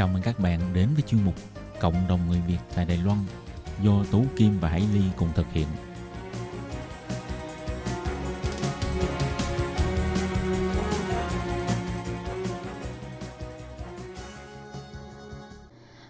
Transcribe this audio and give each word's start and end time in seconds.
Chào 0.00 0.08
mừng 0.08 0.22
các 0.22 0.40
bạn 0.40 0.60
đến 0.74 0.88
với 0.94 1.02
chuyên 1.02 1.24
mục 1.24 1.34
Cộng 1.80 1.94
đồng 2.08 2.20
người 2.28 2.40
Việt 2.48 2.58
tại 2.74 2.84
Đài 2.84 2.98
Loan 3.04 3.18
do 3.82 4.04
Tú 4.10 4.24
Kim 4.36 4.58
và 4.60 4.68
Hải 4.68 4.82
Ly 4.94 5.00
cùng 5.16 5.28
thực 5.34 5.46
hiện. 5.52 5.66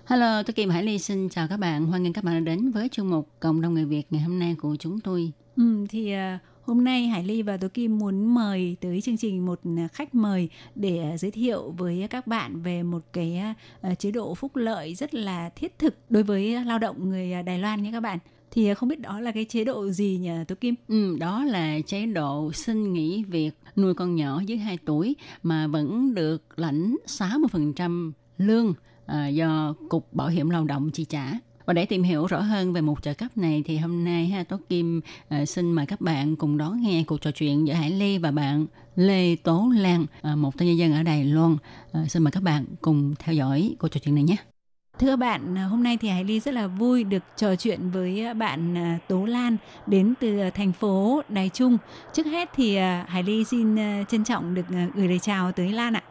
Hello, 0.07 0.43
tôi 0.43 0.55
Kim 0.55 0.71
Hải 0.71 0.83
Ly 0.83 0.99
xin 0.99 1.29
chào 1.29 1.49
các 1.49 1.57
bạn. 1.57 1.87
Hoan 1.87 2.03
nghênh 2.03 2.13
các 2.13 2.25
bạn 2.25 2.45
đã 2.45 2.53
đến 2.53 2.71
với 2.71 2.89
chương 2.89 3.11
mục 3.11 3.29
Cộng 3.41 3.61
đồng 3.61 3.75
người 3.75 3.85
Việt 3.85 4.07
ngày 4.11 4.23
hôm 4.23 4.39
nay 4.39 4.57
của 4.61 4.77
chúng 4.79 5.01
tôi. 5.01 5.33
Ừ, 5.57 5.87
thì 5.89 6.13
à, 6.13 6.39
hôm 6.63 6.85
nay 6.85 7.07
Hải 7.07 7.25
Ly 7.25 7.43
và 7.43 7.57
Tố 7.57 7.69
Kim 7.69 7.99
muốn 7.99 8.35
mời 8.35 8.77
tới 8.81 9.01
chương 9.01 9.17
trình 9.17 9.47
một 9.47 9.61
à, 9.79 9.89
khách 9.93 10.15
mời 10.15 10.49
để 10.75 11.11
à, 11.11 11.17
giới 11.17 11.31
thiệu 11.31 11.75
với 11.79 12.07
các 12.11 12.27
bạn 12.27 12.63
về 12.63 12.83
một 12.83 13.03
cái 13.13 13.43
à, 13.81 13.95
chế 13.95 14.11
độ 14.11 14.35
phúc 14.35 14.57
lợi 14.57 14.95
rất 14.95 15.15
là 15.15 15.49
thiết 15.49 15.79
thực 15.79 15.95
đối 16.09 16.23
với 16.23 16.65
lao 16.65 16.79
động 16.79 17.09
người 17.09 17.43
Đài 17.43 17.59
Loan 17.59 17.83
nhé 17.83 17.91
các 17.93 18.01
bạn. 18.01 18.19
Thì 18.51 18.75
không 18.75 18.89
biết 18.89 19.01
đó 19.01 19.21
là 19.21 19.33
cái 19.33 19.45
chế 19.45 19.65
độ 19.65 19.91
gì 19.91 20.19
nhỉ 20.21 20.31
Tố 20.49 20.55
Kim? 20.55 20.75
Ừ, 20.89 21.17
đó 21.21 21.45
là 21.45 21.79
chế 21.87 22.07
độ 22.07 22.53
xin 22.53 22.93
nghỉ 22.93 23.25
việc 23.25 23.51
nuôi 23.77 23.95
con 23.95 24.17
nhỏ 24.17 24.43
dưới 24.47 24.59
2 24.59 24.79
tuổi 24.85 25.17
mà 25.43 25.67
vẫn 25.67 26.15
được 26.15 26.59
lãnh 26.59 26.97
60% 27.07 28.13
lương 28.39 28.75
à, 29.07 29.29
do 29.29 29.75
Cục 29.89 30.13
Bảo 30.13 30.29
hiểm 30.29 30.51
Lao 30.51 30.65
động 30.65 30.91
chi 30.91 31.05
trả. 31.05 31.33
Và 31.71 31.75
để 31.75 31.87
tìm 31.87 32.03
hiểu 32.03 32.27
rõ 32.27 32.41
hơn 32.41 32.73
về 32.73 32.81
một 32.81 33.03
trợ 33.03 33.15
cấp 33.15 33.29
này 33.37 33.63
thì 33.67 33.77
hôm 33.79 34.05
nay 34.05 34.27
ha 34.27 34.45
Tố 34.45 34.57
Kim 34.69 35.01
à, 35.29 35.47
xin 35.47 35.73
mời 35.73 35.87
các 35.87 36.01
bạn 36.01 36.37
cùng 36.37 36.59
đón 36.59 36.81
nghe 36.81 37.05
cuộc 37.07 37.21
trò 37.21 37.31
chuyện 37.31 37.67
giữa 37.67 37.75
Hải 37.75 37.91
Ly 37.91 38.19
và 38.19 38.31
bạn 38.31 38.67
Lê 38.97 39.37
Tố 39.37 39.73
Lan, 39.77 40.07
à, 40.23 40.37
một 40.37 40.59
tân 40.59 40.69
nhân 40.69 40.79
dân 40.79 40.93
ở 40.93 41.03
Đài 41.03 41.25
Loan. 41.25 41.57
À, 41.93 42.01
xin 42.09 42.25
mời 42.25 42.31
các 42.31 42.43
bạn 42.43 42.65
cùng 42.81 43.15
theo 43.19 43.35
dõi 43.35 43.77
cuộc 43.79 43.89
trò 43.89 44.01
chuyện 44.05 44.15
này 44.15 44.25
nhé. 44.25 44.37
Thưa 44.99 45.07
các 45.07 45.17
bạn, 45.17 45.57
hôm 45.57 45.83
nay 45.83 45.99
thì 46.01 46.09
Hải 46.09 46.25
Ly 46.25 46.41
rất 46.41 46.55
là 46.55 46.67
vui 46.67 47.05
được 47.05 47.23
trò 47.37 47.57
chuyện 47.57 47.91
với 47.91 48.35
bạn 48.35 48.75
Tố 49.09 49.25
Lan 49.25 49.57
đến 49.87 50.15
từ 50.21 50.41
thành 50.55 50.73
phố 50.73 51.23
Đài 51.29 51.49
Trung. 51.49 51.79
Trước 52.13 52.27
hết 52.27 52.51
thì 52.55 52.77
Hải 53.07 53.23
Ly 53.23 53.45
xin 53.45 53.77
trân 54.09 54.25
trọng 54.25 54.55
được 54.55 54.67
gửi 54.95 55.09
lời 55.09 55.19
chào 55.19 55.53
tới 55.53 55.73
Lan 55.73 55.93
ạ. 55.93 56.03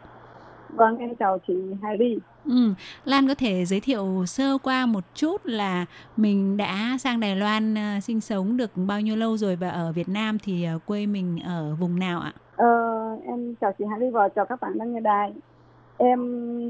Vâng, 0.74 0.98
em 0.98 1.10
chào 1.18 1.38
chị 1.46 1.54
Hải 1.82 1.98
Ly. 1.98 2.18
Ừ, 2.44 2.74
Lan 3.04 3.28
có 3.28 3.34
thể 3.34 3.64
giới 3.64 3.80
thiệu 3.80 4.24
sơ 4.26 4.58
qua 4.62 4.86
một 4.86 5.04
chút 5.14 5.46
là 5.46 5.86
mình 6.16 6.56
đã 6.56 6.96
sang 7.00 7.20
Đài 7.20 7.36
Loan 7.36 7.78
à, 7.78 8.00
sinh 8.00 8.20
sống 8.20 8.56
được 8.56 8.70
bao 8.74 9.00
nhiêu 9.00 9.16
lâu 9.16 9.36
rồi 9.36 9.56
và 9.56 9.68
ở 9.70 9.92
Việt 9.92 10.08
Nam 10.08 10.38
thì 10.38 10.64
à, 10.64 10.74
quê 10.86 11.06
mình 11.06 11.38
ở 11.44 11.76
vùng 11.80 11.98
nào 11.98 12.20
ạ? 12.20 12.32
Ờ, 12.56 12.66
em 13.26 13.54
chào 13.60 13.72
chị 13.78 13.84
Hải 13.90 14.00
Ly 14.00 14.10
và 14.10 14.28
chào 14.28 14.46
các 14.46 14.60
bạn 14.60 14.78
đang 14.78 14.94
nghe 14.94 15.00
đài. 15.00 15.32
Em 15.96 16.20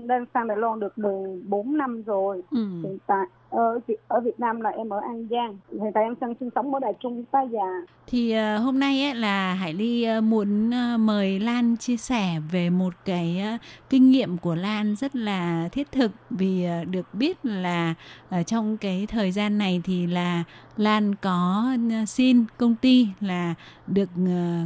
đang 0.06 0.25
sang 0.34 0.48
Đài 0.48 0.56
Loan 0.56 0.80
được 0.80 0.98
14 0.98 1.76
năm 1.78 2.03
rồi. 2.03 2.42
Ừ. 2.50 2.66
Hiện 2.82 2.98
tại 3.06 3.26
Ờ, 3.50 3.59
ở 3.59 3.78
Việt- 3.87 4.00
ở 4.09 4.21
Việt 4.21 4.41
Nam 4.41 4.61
là 4.61 4.71
em 4.71 4.88
ở 4.88 5.00
An 5.00 5.27
Giang. 5.31 5.59
Hiện 5.72 5.91
tại 5.94 6.05
em 6.05 6.15
sang 6.21 6.34
sinh 6.41 6.50
sống 6.55 6.75
ở 6.75 6.81
Đài 6.81 6.93
Trung, 7.00 7.25
Tá 7.31 7.41
Già. 7.53 7.66
Thì 8.06 8.33
ờ, 8.33 8.59
hôm 8.59 8.81
nay 8.81 9.03
ấy 9.05 9.15
là 9.15 9.55
Hải 9.55 9.72
Ly 9.75 10.03
ờ, 10.03 10.21
muốn 10.21 10.71
mời 11.06 11.41
Lan 11.41 11.77
chia 11.77 11.97
sẻ 11.97 12.41
về 12.53 12.71
một 12.71 12.94
cái 13.05 13.43
kinh 13.91 14.10
nghiệm 14.10 14.39
của 14.39 14.55
Lan 14.55 14.97
rất 14.97 15.16
là 15.16 15.69
thiết 15.72 15.93
thực 15.93 16.10
vì 16.31 16.66
được 16.91 17.15
biết 17.15 17.39
là 17.47 17.94
ở 18.28 18.43
trong 18.43 18.77
cái 18.77 19.06
thời 19.06 19.33
gian 19.33 19.59
này 19.59 19.81
thì 19.84 20.06
là 20.06 20.44
Lan 20.77 21.15
có 21.15 21.65
xin 22.06 22.44
công 22.59 22.75
ty 22.75 23.06
là 23.21 23.55
được 23.87 24.09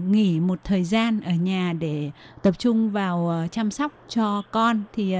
nghỉ 0.09 0.41
một 0.41 0.59
thời 0.65 0.85
gian 0.85 1.21
ở 1.21 1.33
nhà 1.33 1.73
để 1.81 2.11
tập 2.43 2.59
trung 2.59 2.91
vào 2.91 3.33
chăm 3.51 3.71
sóc 3.71 3.93
cho 4.09 4.43
con 4.51 4.83
thì 4.93 5.15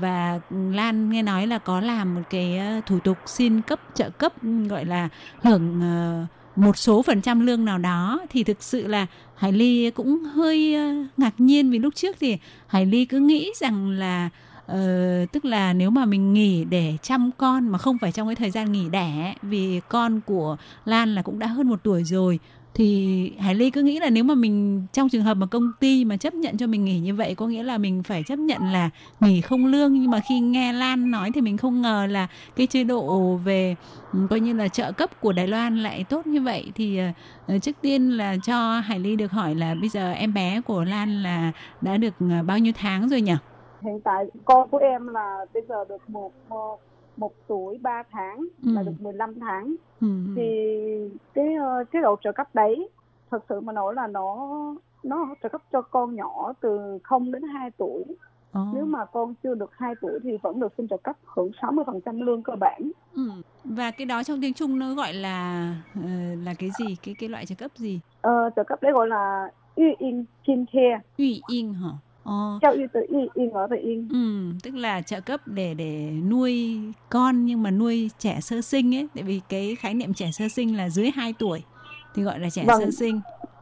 và 0.00 0.40
Lan 0.50 1.10
nghe 1.10 1.22
nói 1.22 1.46
là 1.46 1.58
có 1.58 1.80
làm 1.80 2.14
một 2.14 2.20
cái 2.30 2.60
thủ 2.86 2.98
tục 2.98 3.18
xin 3.26 3.60
cấp 3.60 3.80
trợ 3.94 4.10
cấp 4.10 4.32
ừ, 4.42 4.48
gọi 4.68 4.84
là 4.84 5.08
hưởng 5.42 5.80
ờ, 5.80 6.26
một 6.56 6.76
số 6.76 7.02
phần 7.02 7.22
trăm 7.22 7.46
lương 7.46 7.64
nào 7.64 7.78
đó 7.78 8.20
thì 8.30 8.44
thực 8.44 8.62
sự 8.62 8.86
là 8.86 9.06
Hải 9.36 9.52
Ly 9.52 9.90
cũng 9.90 10.24
hơi 10.24 10.74
ờ, 10.74 10.92
ngạc 11.16 11.34
nhiên 11.38 11.70
vì 11.70 11.78
lúc 11.78 11.94
trước 11.94 12.16
thì 12.20 12.38
Hải 12.66 12.86
Ly 12.86 13.04
cứ 13.04 13.18
nghĩ 13.18 13.52
rằng 13.60 13.90
là 13.90 14.28
ờ, 14.66 15.26
tức 15.32 15.44
là 15.44 15.72
nếu 15.72 15.90
mà 15.90 16.04
mình 16.04 16.32
nghỉ 16.32 16.64
để 16.64 16.96
chăm 17.02 17.30
con 17.38 17.68
mà 17.68 17.78
không 17.78 17.98
phải 17.98 18.12
trong 18.12 18.28
cái 18.28 18.34
thời 18.34 18.50
gian 18.50 18.72
nghỉ 18.72 18.88
đẻ 18.88 19.34
vì 19.42 19.80
con 19.88 20.20
của 20.26 20.56
Lan 20.84 21.14
là 21.14 21.22
cũng 21.22 21.38
đã 21.38 21.46
hơn 21.46 21.68
một 21.68 21.80
tuổi 21.82 22.04
rồi 22.04 22.38
thì 22.74 23.32
Hải 23.38 23.54
Ly 23.54 23.70
cứ 23.70 23.82
nghĩ 23.82 23.98
là 23.98 24.10
nếu 24.10 24.24
mà 24.24 24.34
mình 24.34 24.86
trong 24.92 25.08
trường 25.08 25.22
hợp 25.22 25.34
mà 25.34 25.46
công 25.46 25.72
ty 25.80 26.04
mà 26.04 26.16
chấp 26.16 26.34
nhận 26.34 26.56
cho 26.56 26.66
mình 26.66 26.84
nghỉ 26.84 26.98
như 26.98 27.14
vậy 27.14 27.34
có 27.34 27.46
nghĩa 27.46 27.62
là 27.62 27.78
mình 27.78 28.02
phải 28.02 28.22
chấp 28.26 28.38
nhận 28.38 28.72
là 28.72 28.90
nghỉ 29.20 29.40
không 29.40 29.66
lương 29.66 29.92
nhưng 29.92 30.10
mà 30.10 30.20
khi 30.28 30.40
nghe 30.40 30.72
Lan 30.72 31.10
nói 31.10 31.30
thì 31.34 31.40
mình 31.40 31.56
không 31.56 31.82
ngờ 31.82 32.06
là 32.10 32.26
cái 32.56 32.66
chế 32.66 32.84
độ 32.84 33.36
về 33.44 33.76
ừ, 34.12 34.18
coi 34.30 34.40
như 34.40 34.52
là 34.52 34.68
trợ 34.68 34.92
cấp 34.92 35.20
của 35.20 35.32
Đài 35.32 35.48
Loan 35.48 35.78
lại 35.78 36.04
tốt 36.08 36.26
như 36.26 36.40
vậy 36.40 36.72
thì 36.74 36.98
ờ, 36.98 37.06
ờ, 37.46 37.58
trước 37.58 37.76
tiên 37.80 38.10
là 38.10 38.36
cho 38.44 38.80
Hải 38.80 38.98
Ly 38.98 39.16
được 39.16 39.32
hỏi 39.32 39.54
là 39.54 39.74
bây 39.80 39.88
giờ 39.88 40.12
em 40.12 40.34
bé 40.34 40.60
của 40.60 40.84
Lan 40.84 41.22
là 41.22 41.52
đã 41.80 41.96
được 41.96 42.14
ờ, 42.20 42.42
bao 42.46 42.58
nhiêu 42.58 42.72
tháng 42.76 43.08
rồi 43.08 43.20
nhỉ? 43.20 43.34
Hiện 43.82 44.00
tại 44.00 44.24
con 44.44 44.68
của 44.68 44.78
em 44.78 45.08
là 45.08 45.38
bây 45.54 45.62
giờ 45.68 45.84
được 45.88 46.10
một 46.10 46.32
một, 46.48 46.80
một 47.16 47.32
tuổi 47.48 47.78
3 47.82 48.02
tháng 48.10 48.40
là 48.62 48.80
Ừ. 48.80 48.84
được 48.86 48.92
15 49.00 49.34
tháng. 49.40 49.74
Ừ. 50.00 50.06
Thì 50.36 50.42
cái 51.34 51.54
ờ, 51.54 51.84
chế 51.92 52.00
độ 52.02 52.16
trợ 52.24 52.32
cấp 52.32 52.48
đấy 52.54 52.88
thật 53.30 53.44
sự 53.48 53.60
mà 53.60 53.72
nói 53.72 53.94
là 53.94 54.06
nó 54.06 54.48
nó 55.02 55.34
trợ 55.42 55.48
cấp 55.48 55.62
cho 55.72 55.82
con 55.82 56.14
nhỏ 56.14 56.52
từ 56.60 56.98
0 57.04 57.32
đến 57.32 57.42
2 57.42 57.70
tuổi. 57.70 58.04
Ồ. 58.52 58.60
Nếu 58.74 58.84
mà 58.86 59.04
con 59.04 59.34
chưa 59.42 59.54
được 59.54 59.70
2 59.76 59.94
tuổi 60.00 60.18
thì 60.24 60.30
vẫn 60.42 60.60
được 60.60 60.72
xin 60.78 60.88
trợ 60.88 60.96
cấp 60.96 61.16
hưởng 61.24 61.50
60% 61.62 62.20
lương 62.20 62.42
cơ 62.42 62.52
bản. 62.60 62.90
Ừ. 63.14 63.30
Và 63.64 63.90
cái 63.90 64.06
đó 64.06 64.22
trong 64.22 64.40
tiếng 64.40 64.54
Trung 64.54 64.78
nó 64.78 64.94
gọi 64.94 65.12
là 65.14 65.66
ờ, 65.94 66.00
là 66.44 66.54
cái 66.54 66.70
gì? 66.78 66.96
Cái 67.02 67.14
cái 67.18 67.28
loại 67.28 67.46
trợ 67.46 67.54
cấp 67.58 67.70
gì? 67.76 68.00
Ờ, 68.20 68.50
trợ 68.56 68.64
cấp 68.64 68.82
đấy 68.82 68.92
gọi 68.92 69.08
là 69.08 69.48
uy 69.76 69.84
yên 69.98 70.24
kin 70.44 70.64
care, 70.72 71.00
Ủy 71.18 71.40
yên 71.50 71.74
hả? 71.74 71.88
Ờ. 72.24 72.58
trao 72.62 72.72
y 72.72 72.82
từ 72.92 73.00
y 73.08 73.18
yên 73.34 73.50
ở 73.52 73.66
từ 73.70 73.76
yên. 73.82 74.08
Ừ, 74.12 74.52
tức 74.62 74.74
là 74.74 75.00
trợ 75.00 75.20
cấp 75.20 75.40
để 75.46 75.74
để 75.74 76.10
nuôi 76.30 76.80
con 77.08 77.44
nhưng 77.44 77.62
mà 77.62 77.70
nuôi 77.70 78.10
trẻ 78.18 78.38
sơ 78.40 78.60
sinh 78.60 78.94
ấy, 78.94 79.08
tại 79.14 79.22
vì 79.24 79.40
cái 79.48 79.74
khái 79.74 79.94
niệm 79.94 80.14
trẻ 80.14 80.30
sơ 80.32 80.48
sinh 80.48 80.76
là 80.76 80.88
dưới 80.88 81.10
2 81.14 81.32
tuổi 81.38 81.62
thì 82.14 82.22
gọi 82.22 82.38
là 82.40 82.50
trẻ 82.50 82.64
Vâng. 82.66 82.80
sơ 82.80 82.90
sinh. 82.90 83.20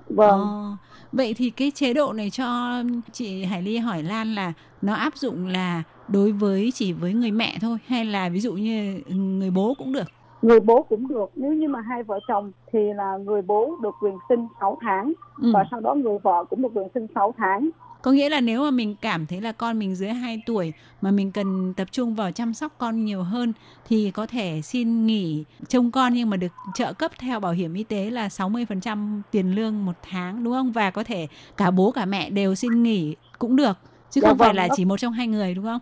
Vâng. 0.09 0.41
Ờ, 0.41 0.77
vậy 1.13 1.35
thì 1.37 1.51
cái 1.51 1.71
chế 1.71 1.95
độ 1.95 2.13
này 2.13 2.31
cho 2.31 2.75
chị 3.13 3.45
Hải 3.45 3.63
Ly 3.63 3.79
hỏi 3.79 4.03
Lan 4.03 4.35
là 4.35 4.53
nó 4.83 4.95
áp 4.95 5.17
dụng 5.17 5.47
là 5.47 5.83
đối 6.09 6.33
với 6.33 6.71
chỉ 6.75 6.93
với 6.93 7.13
người 7.15 7.31
mẹ 7.31 7.57
thôi 7.61 7.79
hay 7.87 8.05
là 8.05 8.29
ví 8.29 8.41
dụ 8.41 8.53
như 8.53 9.01
người 9.09 9.51
bố 9.51 9.75
cũng 9.79 9.93
được? 9.93 10.09
Người 10.43 10.61
bố 10.61 10.83
cũng 10.83 11.09
được, 11.09 11.31
nếu 11.37 11.53
như 11.53 11.69
mà 11.69 11.81
hai 11.81 12.03
vợ 12.03 12.19
chồng 12.29 12.53
thì 12.73 12.79
là 12.97 13.17
người 13.17 13.43
bố 13.43 13.77
được 13.83 13.95
quyền 14.01 14.15
sinh 14.29 14.47
6 14.61 14.79
tháng 14.83 15.13
Ừ. 15.43 15.51
và 15.55 15.65
sau 15.71 15.81
đó 15.81 15.95
người 15.95 16.19
vợ 16.23 16.45
cũng 16.51 16.63
được 16.63 16.69
quyền 16.75 16.89
sinh 16.95 17.07
6 17.15 17.35
tháng. 17.39 17.71
Có 18.03 18.13
nghĩa 18.13 18.29
là 18.29 18.41
nếu 18.41 18.63
mà 18.65 18.71
mình 18.71 18.97
cảm 19.01 19.27
thấy 19.27 19.41
là 19.41 19.53
con 19.53 19.79
mình 19.79 19.95
dưới 19.95 20.09
2 20.11 20.43
tuổi 20.47 20.73
mà 21.01 21.11
mình 21.11 21.33
cần 21.33 21.75
tập 21.77 21.89
trung 21.93 22.15
vào 22.15 22.33
chăm 22.33 22.55
sóc 22.55 22.73
con 22.79 23.05
nhiều 23.05 23.23
hơn 23.23 23.53
thì 23.89 24.11
có 24.11 24.27
thể 24.27 24.61
xin 24.63 25.07
nghỉ 25.07 25.45
trông 25.69 25.91
con 25.91 26.13
nhưng 26.15 26.31
mà 26.31 26.37
được 26.37 26.53
trợ 26.75 26.93
cấp 26.93 27.11
theo 27.19 27.41
bảo 27.41 27.53
hiểm 27.53 27.75
y 27.75 27.85
tế 27.85 28.11
là 28.11 28.29
60% 28.29 29.23
tiền 29.31 29.55
lương 29.55 29.85
một 29.85 29.93
tháng 30.11 30.45
đúng 30.45 30.53
không? 30.53 30.73
Và 30.73 30.91
có 30.91 31.05
thể 31.05 31.27
cả 31.57 31.71
bố 31.71 31.91
cả 31.91 32.05
mẹ 32.05 32.31
đều 32.31 32.55
xin 32.55 32.83
nghỉ 32.83 33.17
cũng 33.39 33.57
được 33.57 33.77
chứ 34.11 34.21
Dạ 34.21 34.29
không 34.29 34.39
phải 34.39 34.49
vâng, 34.49 34.57
là 34.57 34.67
nó- 34.69 34.75
chỉ 34.77 34.85
một 34.85 34.97
trong 34.97 35.13
hai 35.13 35.27
người 35.27 35.55
đúng 35.55 35.65
không? 35.65 35.81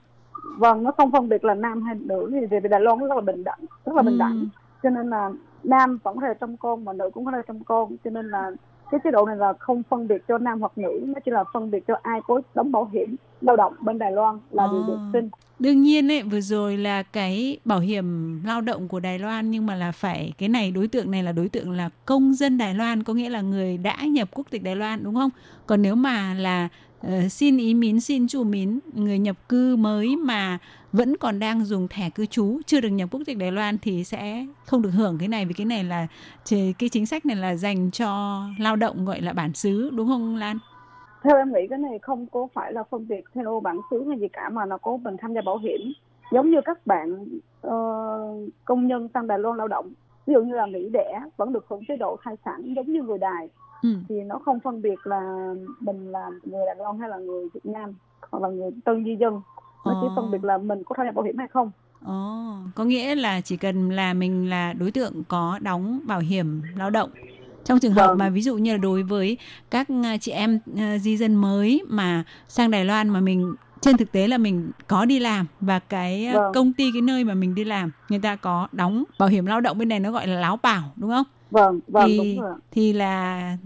Vâng, 0.58 0.82
nó 0.82 0.90
không 0.96 1.12
phân 1.12 1.28
biệt 1.28 1.44
là 1.44 1.54
nam 1.54 1.82
hay 1.82 1.94
nữ 1.94 2.30
thì 2.32 2.46
về 2.46 2.68
Đài 2.68 2.80
Loan 2.80 2.98
rất 2.98 3.14
là 3.14 3.20
bình 3.20 3.44
đẳng, 3.44 3.58
rất 3.86 3.92
là 3.96 4.02
bình 4.02 4.14
Ừ. 4.14 4.18
đẳng. 4.18 4.48
Cho 4.82 4.90
nên 4.90 5.10
là 5.10 5.30
nam 5.64 5.98
vẫn 6.02 6.14
có 6.16 6.20
thể 6.26 6.34
trông 6.40 6.56
con 6.56 6.84
mà 6.84 6.92
nữ 6.92 7.10
cũng 7.14 7.24
có 7.24 7.32
thể 7.32 7.38
trông 7.48 7.64
con, 7.64 7.96
cho 8.04 8.10
nên 8.10 8.30
là 8.30 8.50
cái 8.90 9.00
chế 9.04 9.10
độ 9.10 9.26
này 9.26 9.36
là 9.36 9.52
không 9.58 9.82
phân 9.90 10.08
biệt 10.08 10.22
cho 10.28 10.38
nam 10.38 10.60
hoặc 10.60 10.72
nữ 10.76 11.00
nó 11.06 11.20
chỉ 11.24 11.30
là 11.30 11.44
phân 11.52 11.70
biệt 11.70 11.84
cho 11.88 11.94
ai 12.02 12.20
có 12.26 12.40
đóng 12.54 12.72
bảo 12.72 12.90
hiểm 12.92 13.16
lao 13.40 13.56
động 13.56 13.74
bên 13.80 13.98
Đài 13.98 14.12
Loan 14.12 14.38
là 14.50 14.66
đều 14.72 14.82
được 14.86 14.98
À. 14.98 15.10
xin 15.12 15.30
Đương 15.58 15.82
nhiên 15.82 16.10
ấy, 16.12 16.22
vừa 16.22 16.40
rồi 16.40 16.76
là 16.76 17.02
cái 17.02 17.58
bảo 17.64 17.80
hiểm 17.80 18.40
lao 18.44 18.60
động 18.60 18.88
của 18.88 19.00
Đài 19.00 19.18
Loan 19.18 19.50
nhưng 19.50 19.66
mà 19.66 19.74
là 19.74 19.92
phải 19.92 20.32
cái 20.38 20.48
này 20.48 20.70
đối 20.70 20.88
tượng 20.88 21.10
này 21.10 21.22
là 21.22 21.32
đối 21.32 21.48
tượng 21.48 21.70
là 21.70 21.90
công 22.04 22.34
dân 22.34 22.58
Đài 22.58 22.74
Loan 22.74 23.02
có 23.02 23.14
nghĩa 23.14 23.30
là 23.30 23.40
người 23.40 23.78
đã 23.78 23.96
nhập 24.04 24.28
quốc 24.32 24.46
tịch 24.50 24.62
Đài 24.62 24.76
Loan 24.76 25.04
đúng 25.04 25.14
không? 25.14 25.30
Còn 25.66 25.82
nếu 25.82 25.94
mà 25.94 26.34
là 26.34 26.68
uh, 27.06 27.32
xin 27.32 27.56
ý 27.56 27.74
mín, 27.74 28.00
xin 28.00 28.28
chủ 28.28 28.44
mín, 28.44 28.78
người 28.92 29.18
nhập 29.18 29.36
cư 29.48 29.76
mới 29.76 30.16
mà 30.16 30.58
vẫn 30.92 31.16
còn 31.16 31.38
đang 31.38 31.64
dùng 31.64 31.88
thẻ 31.88 32.10
cư 32.10 32.26
trú 32.26 32.60
chưa 32.66 32.80
được 32.80 32.88
nhập 32.88 33.08
quốc 33.12 33.20
tịch 33.26 33.38
Đài 33.38 33.52
Loan 33.52 33.78
thì 33.78 34.04
sẽ 34.04 34.46
không 34.66 34.82
được 34.82 34.90
hưởng. 34.90 35.18
Cái 35.18 35.28
này 35.28 35.44
vì 35.44 35.54
cái 35.54 35.66
này 35.66 35.84
là 35.84 36.06
cái 36.78 36.88
chính 36.92 37.06
sách 37.06 37.26
này 37.26 37.36
là 37.36 37.54
dành 37.54 37.90
cho 37.90 38.42
lao 38.58 38.76
động 38.76 39.04
gọi 39.04 39.20
là 39.20 39.32
bản 39.32 39.52
xứ 39.54 39.90
đúng 39.90 40.08
không 40.08 40.36
Lan? 40.36 40.58
theo 41.22 41.36
em 41.36 41.52
nghĩ 41.52 41.66
cái 41.70 41.78
này 41.78 41.98
không 41.98 42.26
có 42.26 42.48
phải 42.54 42.72
là 42.72 42.82
phân 42.90 43.08
biệt 43.08 43.24
theo 43.34 43.60
bản 43.60 43.76
xứ 43.90 44.04
hay 44.08 44.18
gì 44.18 44.28
cả 44.28 44.48
mà 44.48 44.64
nó 44.64 44.78
có 44.78 44.96
mình 44.96 45.16
tham 45.20 45.34
gia 45.34 45.40
bảo 45.40 45.58
hiểm. 45.58 45.92
Giống 46.32 46.50
như 46.50 46.60
các 46.64 46.86
bạn 46.86 47.24
uh, 47.66 48.50
công 48.64 48.86
nhân 48.86 49.08
sang 49.14 49.26
Đài 49.26 49.38
Loan 49.38 49.56
lao 49.56 49.68
động 49.68 49.92
ví 50.28 50.34
dụ 50.34 50.40
như 50.42 50.54
là 50.54 50.66
nghỉ 50.66 50.88
đẻ 50.92 51.20
vẫn 51.36 51.52
được 51.52 51.64
hưởng 51.68 51.80
chế 51.88 51.96
độ 51.96 52.16
thai 52.24 52.34
sản 52.44 52.74
giống 52.76 52.92
như 52.92 53.02
người 53.02 53.18
Đài 53.18 53.48
Ừ. 53.82 53.88
thì 54.08 54.14
nó 54.22 54.38
không 54.44 54.60
phân 54.60 54.82
biệt 54.82 54.98
là 55.04 55.54
mình 55.80 56.12
là 56.12 56.30
người 56.44 56.66
Đài 56.66 56.76
Loan 56.76 56.98
hay 56.98 57.08
là 57.08 57.16
người 57.16 57.48
Việt 57.54 57.66
Nam 57.66 57.94
hoặc 58.30 58.42
là 58.42 58.48
người 58.48 58.70
tân 58.84 59.04
di 59.04 59.16
dân 59.16 59.40
nó 59.84 59.94
chỉ 60.00 60.06
Ờ. 60.06 60.12
phân 60.16 60.30
biệt 60.30 60.44
là 60.44 60.58
mình 60.58 60.82
có 60.84 60.94
tham 60.96 61.06
gia 61.06 61.12
bảo 61.12 61.24
hiểm 61.24 61.38
hay 61.38 61.48
không 61.48 61.70
Ồ, 62.06 62.54
có 62.74 62.84
nghĩa 62.84 63.14
là 63.14 63.40
chỉ 63.40 63.56
cần 63.56 63.90
là 63.90 64.14
mình 64.14 64.50
là 64.50 64.72
đối 64.72 64.90
tượng 64.90 65.12
có 65.28 65.58
đóng 65.62 66.00
bảo 66.06 66.20
hiểm 66.20 66.62
lao 66.76 66.90
động. 66.90 67.10
Trong 67.64 67.78
trường 67.78 67.92
hợp 67.92 68.06
Vâng. 68.06 68.18
mà 68.18 68.30
ví 68.30 68.42
dụ 68.42 68.56
như 68.56 68.72
là 68.72 68.76
đối 68.78 69.02
với 69.02 69.38
các 69.70 69.88
à, 70.04 70.16
chị 70.20 70.32
em 70.32 70.58
à, 70.78 70.98
di 70.98 71.16
dân 71.16 71.34
mới 71.34 71.82
mà 71.88 72.24
sang 72.48 72.70
Đài 72.70 72.84
Loan 72.84 73.08
mà 73.08 73.20
mình 73.20 73.54
trên 73.80 73.96
thực 73.96 74.12
tế 74.12 74.28
là 74.28 74.38
mình 74.38 74.70
có 74.86 75.04
đi 75.04 75.18
làm 75.18 75.46
và 75.60 75.78
cái 75.78 76.26
à, 76.26 76.34
Vâng. 76.34 76.52
công 76.54 76.72
ty 76.72 76.92
cái 76.92 77.02
nơi 77.02 77.24
mà 77.24 77.34
mình 77.34 77.54
đi 77.54 77.64
làm 77.64 77.90
người 78.08 78.18
ta 78.18 78.36
có 78.36 78.68
đóng 78.72 79.04
bảo 79.18 79.28
hiểm 79.28 79.46
lao 79.46 79.60
động 79.60 79.78
bên 79.78 79.88
này 79.88 80.00
nó 80.00 80.10
gọi 80.12 80.26
là 80.26 80.40
láo 80.40 80.56
bảo 80.56 80.92
đúng 80.96 81.10
không? 81.10 81.26
vâng 81.50 81.80
vâng 81.88 82.06
thì 82.08 82.18
đúng 82.18 82.40
rồi 82.44 82.54
thì 82.70 82.92
là 82.92 83.56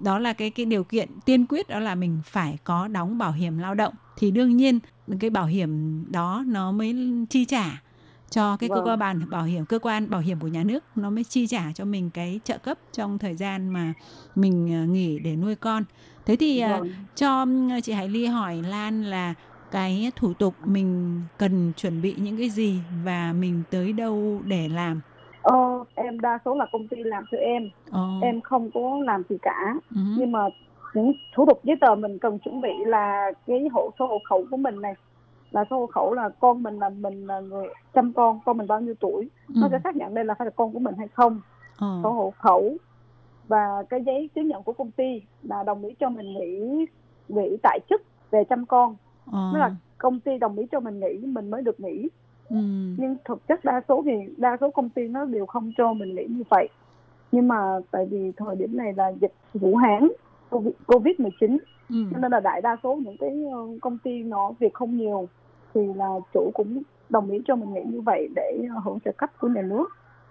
đó 0.00 0.18
là 0.18 0.32
cái 0.32 0.50
cái 0.50 0.66
điều 0.66 0.84
kiện 0.84 1.08
tiên 1.24 1.46
quyết 1.46 1.68
đó 1.68 1.78
là 1.78 1.94
mình 1.94 2.18
phải 2.24 2.58
có 2.64 2.88
đóng 2.88 3.18
bảo 3.18 3.32
hiểm 3.32 3.58
lao 3.58 3.74
động 3.74 3.94
thì 4.16 4.30
đương 4.30 4.56
nhiên 4.56 4.78
cái 5.20 5.30
bảo 5.30 5.46
hiểm 5.46 6.04
đó 6.12 6.44
nó 6.46 6.72
mới 6.72 6.96
chi 7.30 7.44
trả 7.44 7.82
cho 8.30 8.56
cái 8.56 8.68
cơ 8.68 8.74
Vâng. 8.74 8.84
quan 8.86 8.98
bàn 8.98 9.30
bảo 9.30 9.44
hiểm 9.44 9.66
cơ 9.66 9.78
quan 9.78 10.10
bảo 10.10 10.20
hiểm 10.20 10.40
của 10.40 10.48
nhà 10.48 10.64
nước 10.64 10.84
nó 10.96 11.10
mới 11.10 11.24
chi 11.24 11.46
trả 11.46 11.72
cho 11.74 11.84
mình 11.84 12.10
cái 12.10 12.40
trợ 12.44 12.58
cấp 12.58 12.78
trong 12.92 13.18
thời 13.18 13.36
gian 13.36 13.68
mà 13.68 13.92
mình 14.34 14.82
ờ, 14.82 14.92
nghỉ 14.92 15.18
để 15.18 15.36
nuôi 15.36 15.54
con 15.54 15.84
thế 16.26 16.36
thì 16.36 16.60
ờ, 16.60 16.78
Vâng. 16.78 16.88
cho 17.14 17.46
chị 17.82 17.92
Hải 17.92 18.08
Ly 18.08 18.26
hỏi 18.26 18.62
Lan 18.70 19.02
là 19.02 19.34
cái 19.70 20.12
thủ 20.16 20.32
tục 20.38 20.54
mình 20.64 21.20
cần 21.38 21.72
chuẩn 21.76 22.02
bị 22.02 22.14
những 22.18 22.36
cái 22.36 22.48
gì 22.50 22.78
và 23.04 23.32
mình 23.38 23.62
tới 23.70 23.92
đâu 23.92 24.40
để 24.44 24.68
làm? 24.68 25.00
Ờ, 25.42 25.84
em 25.94 26.20
đa 26.20 26.38
số 26.44 26.54
là 26.54 26.66
công 26.72 26.88
ty 26.88 26.96
làm 27.02 27.24
cho 27.30 27.38
em. 27.38 27.70
Ồ, 27.90 28.08
em 28.22 28.40
không 28.40 28.70
có 28.74 28.98
làm 29.04 29.22
gì 29.28 29.36
cả. 29.42 29.74
Ừ, 29.90 30.00
nhưng 30.18 30.32
mà 30.32 30.40
những 30.94 31.12
thủ 31.34 31.46
tục 31.46 31.60
giấy 31.64 31.76
tờ 31.80 31.94
mình 31.94 32.18
cần 32.18 32.38
chuẩn 32.38 32.60
bị 32.60 32.72
là 32.86 33.32
cái 33.46 33.68
hộ 33.72 33.90
số 33.98 34.06
hộ 34.06 34.18
khẩu 34.24 34.46
của 34.50 34.56
mình 34.56 34.80
này. 34.80 34.94
Là 35.50 35.64
số 35.70 35.78
hộ 35.78 35.86
khẩu 35.86 36.14
là 36.14 36.28
con 36.40 36.62
mình 36.62 36.78
là 36.78 36.88
mình 36.88 37.26
là 37.26 37.40
người 37.40 37.66
chăm 37.94 38.12
con 38.12 38.40
con 38.44 38.58
mình 38.58 38.66
bao 38.66 38.80
nhiêu 38.80 38.94
tuổi. 39.00 39.30
Nó 39.48 39.66
ừ, 39.66 39.68
sẽ 39.72 39.78
xác 39.84 39.96
nhận 39.96 40.14
đây 40.14 40.24
là 40.24 40.34
phải 40.38 40.46
là 40.46 40.50
con 40.56 40.72
của 40.72 40.78
mình 40.78 40.94
hay 40.98 41.08
không. 41.08 41.40
Ờ, 41.78 42.00
số 42.02 42.10
hộ 42.12 42.32
khẩu 42.38 42.76
và 43.50 43.82
cái 43.90 44.02
giấy 44.06 44.30
chứng 44.34 44.48
nhận 44.48 44.62
của 44.62 44.72
công 44.72 44.90
ty 44.90 45.22
là 45.42 45.62
đồng 45.62 45.84
ý 45.84 45.94
cho 46.00 46.08
mình 46.10 46.34
nghỉ 46.34 46.60
nghỉ 47.28 47.56
tại 47.62 47.78
chức 47.90 48.02
về 48.30 48.44
chăm 48.44 48.66
con. 48.66 48.96
Tức 49.26 49.58
là 49.58 49.70
công 49.98 50.20
ty 50.20 50.38
đồng 50.38 50.56
ý 50.56 50.66
cho 50.72 50.80
mình 50.80 51.00
nghỉ 51.00 51.26
mình 51.26 51.50
mới 51.50 51.62
được 51.62 51.80
nghỉ. 51.80 52.08
Ừ. 52.50 52.56
nhưng 52.98 53.16
thực 53.24 53.46
chất 53.48 53.64
đa 53.64 53.80
số 53.88 54.02
thì 54.06 54.12
đa 54.36 54.56
số 54.60 54.70
công 54.70 54.88
ty 54.88 55.08
nó 55.08 55.24
đều 55.24 55.46
không 55.46 55.72
cho 55.78 55.92
mình 55.92 56.14
nghỉ 56.14 56.24
như 56.28 56.42
vậy. 56.50 56.68
Nhưng 57.32 57.48
mà 57.48 57.78
tại 57.90 58.06
vì 58.10 58.32
thời 58.36 58.56
điểm 58.56 58.76
này 58.76 58.92
là 58.96 59.12
dịch 59.20 59.32
Vũ 59.54 59.76
Hán 59.76 60.08
Covid 60.86 61.14
19 61.20 61.58
Ừ. 61.90 61.96
cho 62.12 62.18
nên 62.18 62.32
là 62.32 62.40
đại 62.40 62.60
đa 62.62 62.76
số 62.82 62.94
những 62.94 63.16
cái 63.20 63.44
ờ, 63.52 63.58
công 63.80 63.98
ty 63.98 64.22
nó 64.22 64.52
việc 64.58 64.74
không 64.74 64.96
nhiều 64.96 65.28
thì 65.74 65.80
là 65.96 66.08
chủ 66.34 66.50
cũng 66.54 66.82
đồng 67.08 67.30
ý 67.30 67.38
cho 67.46 67.56
mình 67.56 67.74
nghỉ 67.74 67.80
như 67.92 68.00
vậy 68.00 68.28
để 68.36 68.62
hưởng 68.84 68.98
trợ 69.04 69.12
cấp 69.16 69.30
của 69.40 69.48
nhà 69.48 69.62
nước. 69.62 69.86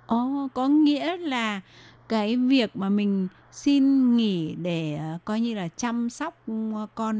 Ồ, 0.08 0.48
có 0.54 0.68
nghĩa 0.68 1.18
là 1.18 1.62
cái 2.10 2.36
việc 2.36 2.76
mà 2.76 2.90
mình 2.90 3.28
xin 3.52 4.16
nghỉ 4.18 4.56
để 4.56 4.96
ờ, 5.00 5.18
coi 5.26 5.40
như 5.42 5.56
là 5.56 5.68
chăm 5.68 6.10
sóc 6.10 6.34
ờ, 6.74 6.88
con 6.96 7.18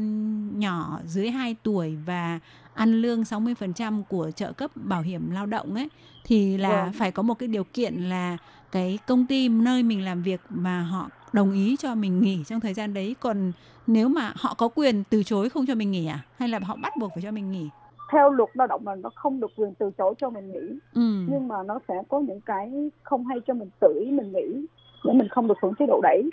nhỏ 0.58 1.00
dưới 1.06 1.30
2 1.30 1.56
tuổi 1.62 1.96
và 2.06 2.38
ăn 2.74 2.92
lương 2.92 3.22
60% 3.22 4.02
của 4.08 4.30
trợ 4.30 4.52
cấp 4.52 4.70
bảo 4.74 5.02
hiểm 5.02 5.30
lao 5.30 5.46
động 5.46 5.74
ấy 5.74 5.88
thì 6.24 6.58
là 6.58 6.84
Vâng. 6.84 6.92
phải 6.92 7.12
có 7.12 7.22
một 7.22 7.34
cái 7.38 7.48
điều 7.48 7.64
kiện 7.64 7.94
là 7.94 8.36
cái 8.72 8.98
công 9.06 9.26
ty 9.26 9.48
nơi 9.48 9.82
mình 9.82 10.04
làm 10.04 10.22
việc 10.22 10.40
mà 10.50 10.82
họ 10.82 11.08
đồng 11.32 11.52
ý 11.52 11.76
cho 11.76 11.94
mình 11.94 12.20
nghỉ 12.20 12.44
trong 12.46 12.60
thời 12.60 12.74
gian 12.74 12.94
đấy. 12.94 13.16
Còn 13.20 13.52
nếu 13.86 14.08
mà 14.08 14.32
họ 14.36 14.54
có 14.54 14.68
quyền 14.68 15.04
từ 15.10 15.22
chối 15.22 15.48
không 15.48 15.66
cho 15.66 15.74
mình 15.74 15.90
nghỉ 15.90 16.06
à? 16.06 16.18
Hay 16.38 16.48
là 16.48 16.58
họ 16.62 16.76
bắt 16.82 16.92
buộc 16.96 17.10
phải 17.14 17.22
cho 17.22 17.30
mình 17.30 17.50
nghỉ? 17.52 17.68
Theo 18.12 18.30
luật 18.30 18.50
lao 18.54 18.66
động 18.66 18.86
là 18.86 18.94
nó 18.94 19.10
không 19.14 19.40
được 19.40 19.50
quyền 19.56 19.74
từ 19.74 19.90
chối 19.98 20.14
cho 20.18 20.30
mình 20.30 20.52
nghỉ. 20.52 20.78
Ừ. 20.94 21.24
Nhưng 21.28 21.48
mà 21.48 21.56
nó 21.66 21.78
sẽ 21.88 21.94
có 22.08 22.20
những 22.20 22.40
cái 22.40 22.90
không 23.02 23.26
hay 23.26 23.38
cho 23.46 23.54
mình 23.54 23.70
tự 23.80 24.00
ý 24.04 24.10
mình 24.10 24.32
nghỉ 24.32 24.66
để 25.04 25.12
mình 25.12 25.28
không 25.28 25.48
được 25.48 25.58
hưởng 25.62 25.74
chế 25.78 25.86
độ 25.86 26.00
đẩy. 26.02 26.30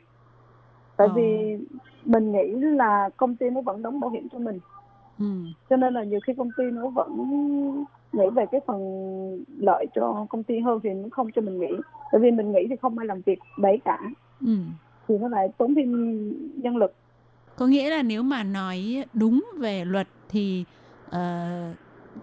Tại 0.98 1.08
Ờ. 1.08 1.14
vì 1.16 1.58
mình 2.06 2.31
nghĩ 2.31 2.52
là 2.56 3.10
công 3.18 3.36
ty 3.36 3.50
nó 3.50 3.62
vẫn 3.62 3.81
đóng 3.81 4.00
bảo 4.00 4.10
hiểm 4.10 4.28
cho 4.31 4.40
mình. 4.40 4.60
Ừ. 5.19 5.25
Cho 5.69 5.75
nên 5.75 5.94
là 5.94 6.04
nhiều 6.04 6.19
khi 6.28 6.34
công 6.38 6.50
ty 6.58 6.64
nó 6.72 6.88
vẫn 6.90 7.12
nghĩ 8.14 8.24
về 8.36 8.46
cái 8.52 8.62
phần 8.68 8.80
lợi 9.58 9.86
cho 9.96 10.25
công 10.30 10.44
ty 10.44 10.60
hơn 10.60 10.80
thì 10.84 10.90
nó 10.90 11.08
không 11.12 11.31
cho 11.36 11.42
mình 11.42 11.60
nghỉ. 11.60 11.74
Tại 12.12 12.19
vì 12.22 12.31
mình 12.31 12.52
nghỉ 12.52 12.66
thì 12.69 12.75
không 12.81 12.98
ai 13.00 13.08
làm 13.08 13.22
việc 13.22 13.40
đấy 13.60 13.80
cả. 13.86 14.00
Ừ. 14.46 14.56
Thì 15.08 15.18
nó 15.18 15.28
lại 15.28 15.48
tốn 15.58 15.75
thêm 15.75 15.92
nhân 16.62 16.78
lực. 16.78 16.94
Có 17.56 17.68
nghĩa 17.68 17.90
là 17.90 18.02
nếu 18.04 18.24
mà 18.24 18.44
nói 18.44 19.04
đúng 19.13 19.46
về 19.58 19.86
luật 19.86 20.08
thì 20.30 20.63
ờ, 21.10 21.48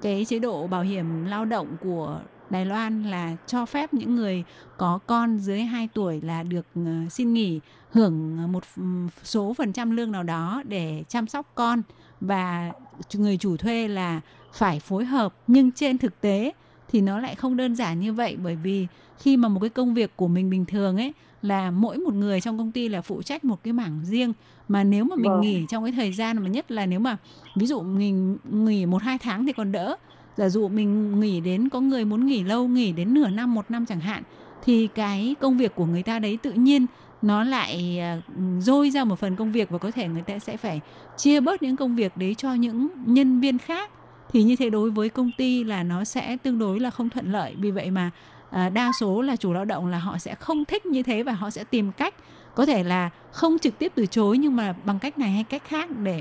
cái 0.02 0.25
chế 0.25 0.38
độ 0.38 0.67
bảo 0.67 0.82
hiểm 0.82 1.25
lao 1.25 1.44
động 1.44 1.67
của 1.85 2.20
Đài 2.54 2.66
Loan 2.66 3.02
là 3.02 3.36
cho 3.46 3.66
phép 3.66 3.94
những 3.94 4.16
người 4.16 4.44
có 4.76 4.98
con 5.06 5.38
dưới 5.38 5.62
2 5.62 5.88
tuổi 5.94 6.20
là 6.20 6.42
được 6.42 6.66
ờ, 6.74 6.92
xin 7.10 7.34
nghỉ 7.34 7.60
hưởng 7.90 8.52
một 8.52 8.64
ph- 8.76 9.08
số 9.24 9.54
phần 9.54 9.72
trăm 9.72 9.90
lương 9.90 10.12
nào 10.12 10.22
đó 10.22 10.62
để 10.68 11.04
chăm 11.08 11.26
sóc 11.26 11.52
con. 11.54 11.82
Và 12.20 12.72
người 13.14 13.36
chủ 13.36 13.56
thuê 13.56 13.88
là 13.88 14.20
phải 14.52 14.80
phối 14.80 15.04
hợp 15.04 15.34
nhưng 15.46 15.72
trên 15.72 15.98
thực 15.98 16.20
tế 16.20 16.52
thì 16.88 17.00
nó 17.00 17.20
lại 17.20 17.34
không 17.34 17.56
đơn 17.56 17.76
giản 17.76 18.00
như 18.00 18.12
vậy. 18.12 18.37
Bởi 18.44 18.56
vì 18.56 18.87
khi 19.18 19.37
mà 19.37 19.49
một 19.49 19.61
cái 19.61 19.70
công 19.70 19.94
việc 19.94 20.16
của 20.16 20.28
mình 20.28 20.50
bình 20.50 20.64
thường 20.64 20.96
ấy 20.96 21.12
là 21.42 21.70
mỗi 21.70 21.99
một 21.99 22.14
người 22.14 22.40
trong 22.40 22.58
công 22.58 22.73
ty 22.73 22.88
là 22.88 23.00
phụ 23.02 23.23
trách 23.23 23.44
một 23.44 23.62
cái 23.64 23.73
mảng 23.73 24.00
riêng. 24.04 24.32
Mà 24.68 24.84
nếu 24.84 25.04
mà 25.04 25.16
mình 25.16 25.32
Vâng. 25.32 25.40
nghỉ 25.40 25.66
trong 25.68 25.84
cái 25.84 25.92
thời 25.92 26.12
gian 26.12 26.42
mà 26.42 26.49
nhất 26.49 26.70
là 26.70 26.87
nếu 26.87 27.00
mà 27.00 27.16
ví 27.56 27.66
dụ 27.66 27.80
mình 27.82 28.38
nghỉ 28.50 28.87
một 28.87 29.02
hai 29.02 29.18
tháng 29.18 29.46
thì 29.46 29.52
còn 29.52 29.73
đỡ 29.73 29.96
giả 30.37 30.49
dụ 30.49 30.69
mình 30.69 31.21
nghỉ 31.21 31.41
đến 31.41 31.69
có 31.69 31.81
người 31.81 32.05
muốn 32.05 32.26
nghỉ 32.26 32.45
lâu 32.45 32.69
nghỉ 32.69 32.93
đến 32.93 33.14
nửa 33.14 33.29
năm 33.29 33.55
một 33.55 33.71
năm 33.71 33.87
chẳng 33.87 34.00
hạn 34.00 34.23
thì 34.64 34.88
cái 34.95 35.35
công 35.41 35.57
việc 35.59 35.75
của 35.75 35.87
người 35.87 36.03
ta 36.03 36.19
đấy 36.19 36.38
tự 36.43 36.53
nhiên 36.53 36.87
nó 37.23 37.45
lại 37.45 37.99
à, 38.00 38.21
dôi 38.61 38.91
ra 38.91 39.05
một 39.05 39.19
phần 39.19 39.37
công 39.37 39.53
việc 39.53 39.71
và 39.71 39.79
có 39.79 39.91
thể 39.91 40.09
người 40.09 40.23
ta 40.23 40.38
sẽ 40.38 40.57
phải 40.57 40.81
chia 41.17 41.41
bớt 41.41 41.62
những 41.62 41.76
công 41.76 41.97
việc 41.97 42.17
đấy 42.17 42.35
cho 42.35 42.55
những 42.55 42.88
nhân 43.07 43.41
viên 43.41 43.59
khác 43.59 43.91
thì 44.33 44.43
như 44.43 44.57
thế 44.57 44.71
đối 44.71 44.91
với 44.91 45.09
công 45.09 45.31
ty 45.38 45.64
là 45.64 45.83
nó 45.83 46.05
sẽ 46.05 46.37
tương 46.37 46.59
đối 46.59 46.81
là 46.81 46.91
không 46.91 47.11
thuận 47.11 47.33
lợi 47.33 47.55
vì 47.59 47.71
vậy 47.71 47.91
mà 47.91 48.11
à, 48.50 48.69
đa 48.69 48.93
số 49.00 49.23
là 49.23 49.37
chủ 49.37 49.53
lao 49.53 49.64
động 49.64 49.87
là 49.87 49.99
họ 49.99 50.19
sẽ 50.19 50.35
không 50.35 50.64
thích 50.64 50.87
như 50.87 51.03
thế 51.03 51.23
và 51.23 51.33
họ 51.33 51.50
sẽ 51.50 51.64
tìm 51.64 51.93
cách 51.93 52.14
có 52.55 52.67
thể 52.67 52.83
là 52.83 53.11
không 53.33 53.59
trực 53.59 53.79
tiếp 53.79 53.93
từ 53.95 54.07
chối 54.07 54.38
nhưng 54.38 54.57
mà 54.57 54.75
bằng 54.85 54.99
cách 54.99 55.19
này 55.19 55.31
hay 55.31 55.45
cách 55.45 55.62
khác 55.69 55.91
để 56.03 56.21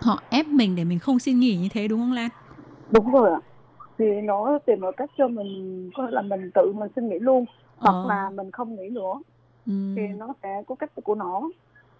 họ 0.00 0.22
ép 0.30 0.46
mình 0.46 0.76
để 0.76 0.84
mình 0.84 0.98
không 0.98 1.18
xin 1.18 1.40
nghỉ 1.40 1.56
như 1.56 1.68
thế 1.68 1.88
đúng 1.88 2.00
không 2.00 2.12
Lan? 2.12 2.28
Đúng 2.90 3.12
rồi 3.12 3.30
ạ 3.30 3.40
thì 3.98 4.20
nó 4.20 4.58
tìm 4.66 4.80
một 4.80 4.96
cách 4.96 5.10
cho 5.18 5.28
mình 5.28 5.90
có 5.94 6.02
thể 6.06 6.10
là 6.12 6.22
mình 6.22 6.50
tự 6.54 6.72
mình 6.72 6.90
xin 6.96 7.08
nghỉ 7.08 7.18
luôn 7.18 7.44
hoặc 7.78 7.92
Ờ. 7.92 8.04
là 8.08 8.30
mình 8.30 8.50
không 8.50 8.74
nghỉ 8.76 8.88
nữa 8.90 9.12
Ừ. 9.66 9.72
thì 9.96 10.02
nó 10.16 10.34
sẽ 10.42 10.62
có 10.66 10.74
cách 10.74 10.90
của 11.04 11.14
nó 11.14 11.42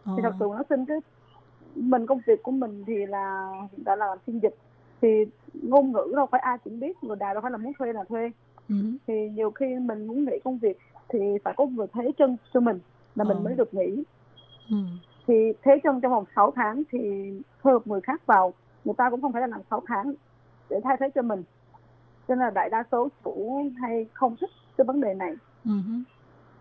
Ờ. 0.05 0.13
thì 0.17 0.23
thật 0.23 0.33
sự 0.41 0.47
nó 0.57 0.63
xin 0.71 0.85
cái 0.85 0.97
mình 1.75 2.07
công 2.07 2.21
việc 2.27 2.43
của 2.43 2.51
mình 2.53 2.85
thì 2.87 3.07
là 3.07 3.51
tại 3.85 3.97
là 3.97 4.07
làm 4.07 4.19
phiên 4.27 4.43
dịch 4.43 4.55
thì 5.01 5.09
ngôn 5.63 5.93
ngữ 5.93 6.13
đâu 6.17 6.27
phải 6.27 6.41
ai 6.41 6.59
cũng 6.65 6.81
biết 6.81 7.05
người 7.05 7.17
đài 7.17 7.35
đâu 7.35 7.41
phải 7.43 7.51
là 7.51 7.57
muốn 7.59 7.73
thuê 7.79 7.93
là 7.93 8.05
thuê 8.05 8.31
Ừ. 8.69 8.75
thì 9.07 9.29
nhiều 9.31 9.51
khi 9.51 9.67
mình 9.75 10.07
muốn 10.07 10.25
nghỉ 10.25 10.39
công 10.45 10.59
việc 10.59 10.79
thì 11.09 11.19
phải 11.45 11.55
có 11.57 11.67
người 11.67 11.87
thế 11.93 12.11
chân 12.19 12.37
cho 12.55 12.61
mình 12.61 12.79
là 13.15 13.25
mình 13.25 13.37
Ờ. 13.37 13.43
mới 13.43 13.55
được 13.55 13.75
nghỉ 13.75 14.03
Ừ. 14.71 14.77
thì 15.27 15.53
thế 15.63 15.73
chân 15.85 16.01
trong 16.01 16.13
vòng 16.13 16.25
6 16.37 16.51
tháng 16.51 16.83
thì 16.93 16.99
thuê 17.63 17.73
một 17.73 17.87
người 17.87 18.01
khác 18.01 18.27
vào 18.27 18.53
người 18.85 18.95
ta 18.99 19.11
cũng 19.11 19.23
không 19.23 19.33
phải 19.33 19.41
là 19.43 19.47
làm 19.47 19.61
6 19.71 19.83
tháng 19.87 20.15
để 20.71 20.77
thay 20.85 20.97
thế 21.01 21.07
cho 21.15 21.23
mình 21.23 21.43
cho 22.29 22.35
nên 22.35 22.39
là 22.39 22.51
đại 22.51 22.71
đa 22.71 22.85
số 22.93 23.09
chủ 23.25 23.65
hay 23.81 24.07
không 24.13 24.37
thích 24.41 24.51
cái 24.79 24.85
vấn 24.85 25.01
đề 25.01 25.15
này 25.15 25.33
Ừ. 25.65 25.73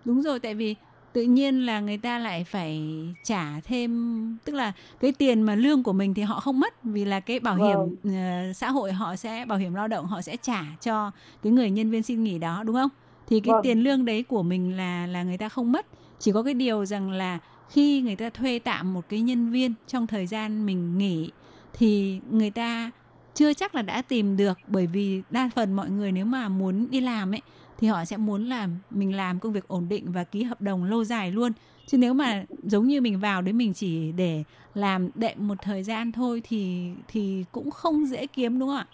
Đúng 0.06 0.22
rồi 0.22 0.40
tại 0.40 0.56
vì 0.56 0.76
tự 1.14 1.22
nhiên 1.22 1.66
là 1.66 1.80
người 1.80 1.98
ta 1.98 2.20
lại 2.20 2.44
phải 2.44 2.82
trả 3.24 3.60
thêm 3.64 4.38
tức 4.46 4.54
là 4.56 4.72
cái 5.00 5.12
tiền 5.12 5.42
mà 5.42 5.56
lương 5.56 5.84
của 5.84 5.94
mình 5.94 6.14
thì 6.14 6.22
họ 6.22 6.40
không 6.40 6.60
mất 6.60 6.84
vì 6.84 7.06
là 7.06 7.20
cái 7.20 7.40
bảo 7.40 7.56
hiểm 7.56 7.78
Vâng. 8.04 8.50
uh, 8.50 8.56
xã 8.56 8.72
hội 8.72 8.92
họ 8.94 9.16
sẽ 9.16 9.46
bảo 9.48 9.58
hiểm 9.58 9.74
lao 9.74 9.88
động 9.88 10.06
họ 10.06 10.22
sẽ 10.22 10.38
trả 10.38 10.62
cho 10.82 11.12
cái 11.44 11.52
người 11.54 11.70
nhân 11.72 11.90
viên 11.92 12.04
xin 12.04 12.24
nghỉ 12.24 12.40
đó 12.40 12.64
đúng 12.66 12.76
không 12.76 12.90
thì 13.28 13.40
cái 13.40 13.54
Vâng. 13.54 13.64
tiền 13.64 13.80
lương 13.84 14.06
đấy 14.06 14.24
của 14.24 14.44
mình 14.44 14.78
là 14.78 15.08
là 15.08 15.24
người 15.24 15.38
ta 15.38 15.50
không 15.50 15.72
mất 15.72 15.86
chỉ 16.20 16.32
có 16.32 16.44
cái 16.44 16.54
điều 16.54 16.86
rằng 16.86 17.12
là 17.12 17.40
khi 17.70 18.02
người 18.02 18.16
ta 18.16 18.30
thuê 18.30 18.60
tạm 18.60 18.94
một 18.94 19.10
cái 19.10 19.22
nhân 19.22 19.50
viên 19.52 19.74
trong 19.88 20.08
thời 20.08 20.28
gian 20.28 20.66
mình 20.66 20.98
nghỉ 20.98 21.32
thì 21.74 22.20
người 22.32 22.52
ta 22.52 22.92
chưa 23.36 23.54
chắc 23.54 23.76
là 23.76 23.82
đã 23.82 24.02
tìm 24.02 24.38
được 24.38 24.58
bởi 24.68 24.88
vì 24.88 25.22
đa 25.30 25.50
phần 25.56 25.74
mọi 25.74 25.90
người 25.90 26.12
nếu 26.12 26.26
mà 26.26 26.50
muốn 26.50 26.88
đi 26.90 27.02
làm 27.02 27.34
ấy 27.34 27.42
thì 27.78 27.88
họ 27.88 28.06
sẽ 28.06 28.18
muốn 28.18 28.46
là 28.46 28.68
mình 28.90 29.16
làm 29.16 29.40
công 29.40 29.54
việc 29.54 29.68
ổn 29.68 29.86
định 29.90 30.12
và 30.12 30.24
ký 30.24 30.44
hợp 30.44 30.62
đồng 30.62 30.84
lâu 30.84 31.04
dài 31.04 31.32
luôn. 31.32 31.52
Chứ 31.86 31.98
nếu 31.98 32.14
mà 32.14 32.46
giống 32.64 32.88
như 32.88 33.02
mình 33.02 33.20
vào 33.20 33.42
đấy 33.42 33.54
mình 33.54 33.74
chỉ 33.74 34.12
để 34.12 34.44
làm 34.74 35.10
đệm 35.16 35.48
một 35.48 35.56
thời 35.62 35.84
gian 35.84 36.12
thôi 36.12 36.42
thì 36.44 36.92
thì 37.08 37.46
cũng 37.52 37.72
không 37.72 38.06
dễ 38.06 38.28
kiếm 38.28 38.60
đúng 38.60 38.70
không 38.70 38.78
ạ? 38.78 38.88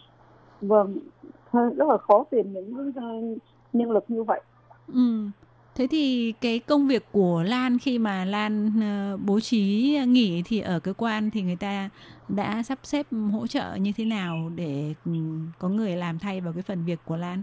Vâng 0.61 0.97
rất 1.53 1.87
là 1.87 1.97
khó 1.97 2.23
tìm 2.31 2.53
những 2.53 2.93
ờ, 2.95 3.01
nhân 3.73 3.91
lực 3.91 4.05
như 4.07 4.23
vậy. 4.23 4.41
Ừ 4.93 5.27
thế 5.75 5.87
thì 5.91 6.33
cái 6.41 6.59
công 6.59 6.87
việc 6.87 7.05
của 7.11 7.43
Lan 7.47 7.77
khi 7.81 7.99
mà 7.99 8.25
Lan 8.25 8.71
ờ, 8.81 9.17
bố 9.25 9.39
trí 9.39 9.97
nghỉ 10.07 10.43
thì 10.45 10.59
ở 10.59 10.79
cơ 10.79 10.93
quan 10.93 11.29
thì 11.33 11.41
người 11.41 11.55
ta 11.55 11.89
đã 12.29 12.63
sắp 12.63 12.79
xếp 12.83 13.05
hỗ 13.33 13.47
trợ 13.47 13.75
như 13.75 13.91
thế 13.97 14.05
nào 14.05 14.35
để 14.55 14.93
ừ, 15.05 15.11
có 15.59 15.69
người 15.69 15.95
làm 15.95 16.19
thay 16.19 16.41
vào 16.41 16.53
cái 16.53 16.63
phần 16.63 16.83
việc 16.85 16.99
của 17.05 17.17
Lan? 17.17 17.41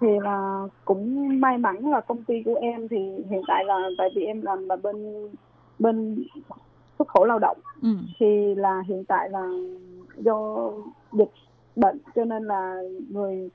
Thì 0.00 0.08
là 0.22 0.66
cũng 0.84 1.28
may 1.40 1.58
mắn 1.58 1.90
là 1.90 2.00
công 2.00 2.24
ty 2.24 2.42
của 2.44 2.54
em 2.54 2.88
thì 2.88 2.96
hiện 3.30 3.42
tại 3.46 3.64
là 3.64 3.88
tại 3.98 4.08
vì 4.16 4.24
em 4.24 4.42
làm 4.42 4.68
là 4.68 4.76
bên 4.76 5.28
bên 5.78 6.24
xuất 6.98 7.08
khẩu 7.08 7.24
lao 7.24 7.38
động. 7.38 7.58
Ừ. 7.82 7.88
Thì 8.20 8.54
là 8.54 8.82
hiện 8.88 9.04
tại 9.04 9.30
là 9.30 9.48
do 10.18 10.70
dịch 11.12 11.30
bệnh 11.76 11.98
cho 12.14 12.24
nên 12.24 12.44
là 12.44 12.82
người 13.10 13.50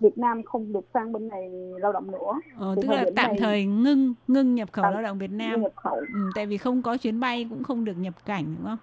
Việt 0.00 0.18
Nam 0.18 0.42
không 0.42 0.72
được 0.72 0.84
sang 0.94 1.12
bên 1.12 1.28
này 1.28 1.50
lao 1.80 1.92
động 1.92 2.10
nữa. 2.10 2.32
Ờ, 2.58 2.74
Thì 2.76 2.82
tức 2.82 2.88
là 2.94 3.04
tạm 3.16 3.26
này- 3.26 3.36
thời 3.38 3.64
ngưng 3.66 4.14
ngưng 4.28 4.54
nhập 4.54 4.68
khẩu 4.72 4.90
lao 4.90 5.02
động 5.02 5.18
Việt 5.18 5.30
Nam. 5.30 5.62
nhập 5.62 5.72
khẩu. 5.76 5.94
Ừ, 5.94 6.30
tại 6.34 6.46
vì 6.46 6.56
không 6.58 6.82
có 6.82 6.96
chuyến 6.96 7.20
bay 7.20 7.46
cũng 7.50 7.62
không 7.64 7.84
được 7.84 7.98
nhập 7.98 8.14
cảnh 8.24 8.44
đúng 8.58 8.66
không? 8.66 8.78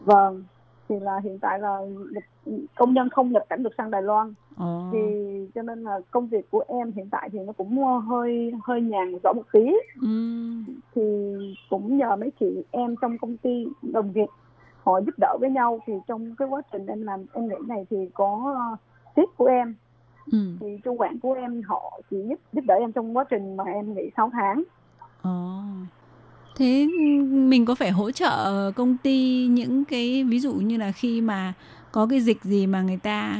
vâng 0.00 0.44
thì 0.88 1.00
là 1.00 1.20
hiện 1.24 1.38
tại 1.38 1.58
là 1.58 1.78
công 2.76 2.94
nhân 2.94 3.08
không 3.08 3.32
nhập 3.32 3.42
cảnh 3.48 3.62
được 3.62 3.70
sang 3.78 3.90
Đài 3.90 4.02
Loan. 4.02 4.34
Ồ. 4.56 4.82
thì 4.92 4.98
cho 5.54 5.62
nên 5.62 5.82
là 5.84 6.00
công 6.10 6.26
việc 6.26 6.50
của 6.50 6.64
em 6.68 6.92
hiện 6.92 7.08
tại 7.10 7.28
thì 7.32 7.38
nó 7.38 7.52
cũng 7.52 7.84
hơi 8.08 8.52
hơi 8.64 8.80
nhàn 8.82 9.18
rõ 9.24 9.32
một 9.32 9.42
tí. 9.52 9.66
Ừ. 10.02 10.08
thì 10.94 11.02
cũng 11.70 11.96
nhờ 11.98 12.16
mấy 12.16 12.30
chị 12.40 12.62
em 12.70 12.94
trong 13.00 13.18
công 13.18 13.36
ty 13.36 13.66
đồng 13.82 14.12
nghiệp 14.14 14.26
họ 14.82 15.00
giúp 15.00 15.14
đỡ 15.18 15.36
với 15.40 15.50
nhau. 15.50 15.80
Thì 15.86 15.92
trong 16.08 16.34
cái 16.38 16.48
quá 16.48 16.62
trình 16.72 16.86
em 16.86 17.02
làm 17.02 17.24
em 17.32 17.48
nghĩ 17.48 17.54
này 17.68 17.86
thì 17.90 17.96
có 18.14 18.54
uh, 18.72 18.78
tiếp 19.14 19.26
của 19.36 19.46
em 19.46 19.74
Ừ. 20.32 20.38
thì 20.60 20.66
chủ 20.84 20.94
quản 20.94 21.18
của 21.18 21.32
em 21.32 21.62
họ 21.62 22.00
chỉ 22.10 22.16
giúp 22.28 22.38
giúp 22.52 22.64
đỡ 22.66 22.74
em 22.74 22.92
trong 22.92 23.16
quá 23.16 23.24
trình 23.30 23.56
mà 23.56 23.64
em 23.64 23.94
nghỉ 23.94 24.10
6 24.16 24.30
tháng 24.32 24.62
Ồ. 25.22 25.60
Thế 26.56 26.86
mình 27.30 27.64
có 27.64 27.74
phải 27.74 27.90
hỗ 27.90 28.10
trợ 28.10 28.70
công 28.76 28.96
ty 28.96 29.46
những 29.46 29.84
cái 29.84 30.24
ví 30.24 30.40
dụ 30.40 30.52
như 30.52 30.76
là 30.76 30.92
khi 30.92 31.20
mà 31.20 31.52
có 31.92 32.06
cái 32.10 32.20
dịch 32.20 32.44
gì 32.44 32.66
mà 32.66 32.82
người 32.82 32.98
ta 33.02 33.36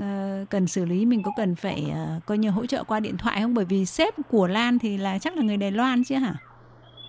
ờ, 0.00 0.44
cần 0.50 0.66
xử 0.66 0.84
lý 0.84 1.06
mình 1.06 1.22
có 1.22 1.30
cần 1.36 1.54
phải 1.54 1.90
ờ, 1.94 2.20
coi 2.26 2.38
như 2.38 2.50
hỗ 2.50 2.66
trợ 2.66 2.84
qua 2.84 3.00
điện 3.00 3.16
thoại 3.18 3.40
không 3.42 3.54
bởi 3.54 3.64
vì 3.64 3.86
sếp 3.86 4.14
của 4.30 4.46
Lan 4.46 4.78
thì 4.78 4.96
là 4.96 5.18
chắc 5.18 5.36
là 5.36 5.42
người 5.42 5.56
Đài 5.56 5.70
Loan 5.70 6.04
chứ 6.04 6.14
hả? 6.14 6.34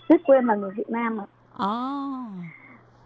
tiếp 0.10 0.18
của 0.28 0.34
em 0.34 0.48
là 0.48 0.56
người 0.56 0.72
Việt 0.78 0.90
Nam 0.90 1.18
mà 1.18 1.24
Ồ. 1.58 1.98